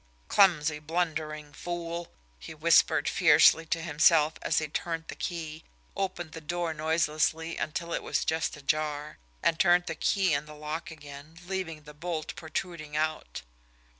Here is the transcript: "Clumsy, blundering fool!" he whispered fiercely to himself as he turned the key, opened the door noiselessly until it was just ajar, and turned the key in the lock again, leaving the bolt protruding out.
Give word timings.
"Clumsy, 0.29 0.79
blundering 0.79 1.53
fool!" 1.53 2.11
he 2.39 2.55
whispered 2.55 3.07
fiercely 3.07 3.67
to 3.67 3.83
himself 3.83 4.33
as 4.41 4.57
he 4.57 4.67
turned 4.67 5.05
the 5.09 5.15
key, 5.15 5.63
opened 5.95 6.31
the 6.31 6.41
door 6.41 6.73
noiselessly 6.73 7.55
until 7.57 7.93
it 7.93 8.01
was 8.01 8.25
just 8.25 8.57
ajar, 8.57 9.19
and 9.43 9.59
turned 9.59 9.85
the 9.85 9.93
key 9.93 10.33
in 10.33 10.47
the 10.47 10.55
lock 10.55 10.89
again, 10.89 11.37
leaving 11.45 11.83
the 11.83 11.93
bolt 11.93 12.35
protruding 12.35 12.97
out. 12.97 13.43